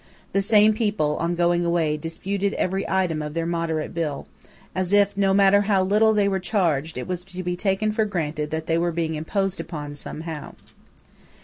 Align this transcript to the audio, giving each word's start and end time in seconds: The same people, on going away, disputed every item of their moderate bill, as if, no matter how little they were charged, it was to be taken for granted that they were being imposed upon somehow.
The 0.31 0.41
same 0.41 0.73
people, 0.73 1.15
on 1.17 1.35
going 1.35 1.63
away, 1.63 1.95
disputed 1.95 2.55
every 2.55 2.89
item 2.89 3.21
of 3.21 3.35
their 3.35 3.45
moderate 3.45 3.93
bill, 3.93 4.25
as 4.73 4.93
if, 4.93 5.15
no 5.15 5.31
matter 5.31 5.61
how 5.61 5.83
little 5.83 6.11
they 6.11 6.27
were 6.27 6.39
charged, 6.39 6.97
it 6.97 7.07
was 7.07 7.23
to 7.25 7.43
be 7.43 7.55
taken 7.55 7.91
for 7.91 8.05
granted 8.05 8.49
that 8.49 8.65
they 8.65 8.79
were 8.79 8.91
being 8.91 9.13
imposed 9.13 9.59
upon 9.59 9.93
somehow. 9.93 10.55